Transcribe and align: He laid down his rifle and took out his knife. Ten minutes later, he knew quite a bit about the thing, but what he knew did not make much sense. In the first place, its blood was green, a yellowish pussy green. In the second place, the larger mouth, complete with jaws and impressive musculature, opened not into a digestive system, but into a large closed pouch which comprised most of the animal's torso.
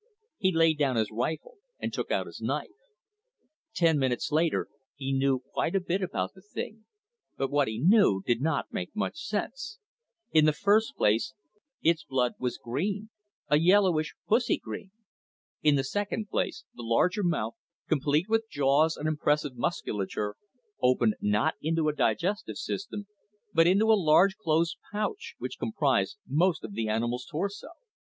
He 0.39 0.51
laid 0.51 0.79
down 0.79 0.95
his 0.95 1.11
rifle 1.11 1.59
and 1.79 1.93
took 1.93 2.09
out 2.09 2.25
his 2.25 2.41
knife. 2.41 2.71
Ten 3.75 3.99
minutes 3.99 4.31
later, 4.31 4.67
he 4.95 5.13
knew 5.13 5.43
quite 5.53 5.75
a 5.75 5.79
bit 5.79 6.01
about 6.01 6.33
the 6.33 6.41
thing, 6.41 6.85
but 7.37 7.51
what 7.51 7.67
he 7.67 7.77
knew 7.77 8.23
did 8.25 8.41
not 8.41 8.73
make 8.73 8.95
much 8.95 9.17
sense. 9.19 9.77
In 10.31 10.45
the 10.45 10.53
first 10.53 10.95
place, 10.95 11.35
its 11.83 12.03
blood 12.03 12.33
was 12.39 12.57
green, 12.57 13.11
a 13.47 13.59
yellowish 13.59 14.15
pussy 14.27 14.57
green. 14.57 14.89
In 15.61 15.75
the 15.75 15.83
second 15.83 16.29
place, 16.31 16.65
the 16.73 16.81
larger 16.81 17.21
mouth, 17.21 17.53
complete 17.87 18.27
with 18.27 18.49
jaws 18.49 18.97
and 18.97 19.07
impressive 19.07 19.55
musculature, 19.55 20.33
opened 20.81 21.13
not 21.21 21.53
into 21.61 21.89
a 21.89 21.93
digestive 21.95 22.57
system, 22.57 23.05
but 23.53 23.67
into 23.67 23.91
a 23.93 23.93
large 23.93 24.35
closed 24.35 24.77
pouch 24.91 25.35
which 25.37 25.59
comprised 25.59 26.17
most 26.27 26.63
of 26.63 26.73
the 26.73 26.87
animal's 26.87 27.27
torso. 27.29 27.67